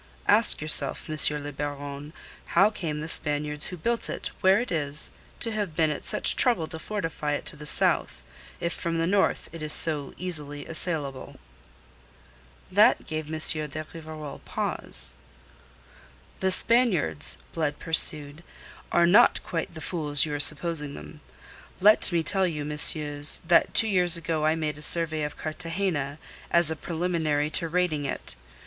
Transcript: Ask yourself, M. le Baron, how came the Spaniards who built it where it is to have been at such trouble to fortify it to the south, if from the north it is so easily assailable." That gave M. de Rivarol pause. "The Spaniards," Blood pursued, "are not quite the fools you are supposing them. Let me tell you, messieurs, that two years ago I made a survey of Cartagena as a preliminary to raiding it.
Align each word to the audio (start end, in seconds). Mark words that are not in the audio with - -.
Ask 0.27 0.63
yourself, 0.63 1.07
M. 1.07 1.43
le 1.43 1.51
Baron, 1.51 2.11
how 2.57 2.71
came 2.71 3.01
the 3.01 3.07
Spaniards 3.07 3.67
who 3.67 3.77
built 3.77 4.09
it 4.09 4.31
where 4.41 4.59
it 4.59 4.71
is 4.71 5.11
to 5.41 5.51
have 5.51 5.75
been 5.75 5.91
at 5.91 6.05
such 6.07 6.35
trouble 6.35 6.65
to 6.65 6.79
fortify 6.79 7.33
it 7.33 7.45
to 7.45 7.55
the 7.55 7.67
south, 7.67 8.23
if 8.59 8.73
from 8.73 8.97
the 8.97 9.05
north 9.05 9.47
it 9.53 9.61
is 9.61 9.73
so 9.75 10.15
easily 10.17 10.65
assailable." 10.65 11.39
That 12.71 13.05
gave 13.05 13.31
M. 13.31 13.39
de 13.67 13.83
Rivarol 13.93 14.39
pause. 14.43 15.17
"The 16.39 16.49
Spaniards," 16.49 17.37
Blood 17.53 17.77
pursued, 17.77 18.43
"are 18.91 19.05
not 19.05 19.39
quite 19.43 19.75
the 19.75 19.81
fools 19.81 20.25
you 20.25 20.33
are 20.33 20.39
supposing 20.39 20.95
them. 20.95 21.21
Let 21.79 22.11
me 22.11 22.23
tell 22.23 22.47
you, 22.47 22.65
messieurs, 22.65 23.39
that 23.47 23.75
two 23.75 23.87
years 23.87 24.17
ago 24.17 24.47
I 24.47 24.55
made 24.55 24.79
a 24.79 24.81
survey 24.81 25.21
of 25.21 25.37
Cartagena 25.37 26.17
as 26.49 26.71
a 26.71 26.75
preliminary 26.75 27.51
to 27.51 27.69
raiding 27.69 28.05
it. 28.05 28.33